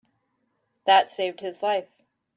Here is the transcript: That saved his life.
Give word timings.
That 0.85 1.11
saved 1.11 1.41
his 1.41 1.61
life. 1.61 1.87